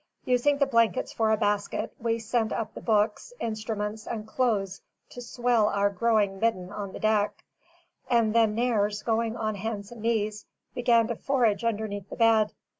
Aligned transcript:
Using 0.25 0.57
the 0.57 0.65
blankets 0.65 1.13
for 1.13 1.29
a 1.31 1.37
basket, 1.37 1.93
we 1.99 2.17
sent 2.17 2.51
up 2.51 2.73
the 2.73 2.81
books, 2.81 3.33
instruments, 3.39 4.07
and 4.07 4.27
clothes 4.27 4.81
to 5.11 5.21
swell 5.21 5.67
our 5.67 5.91
growing 5.91 6.39
midden 6.39 6.71
on 6.71 6.91
the 6.93 6.99
deck; 6.99 7.43
and 8.09 8.33
then 8.33 8.55
Nares, 8.55 9.03
going 9.03 9.37
on 9.37 9.53
hands 9.53 9.91
and 9.91 10.01
knees, 10.01 10.47
began 10.73 11.07
to 11.09 11.15
forage 11.15 11.63
underneath 11.63 12.09
the 12.09 12.15
bed. 12.15 12.55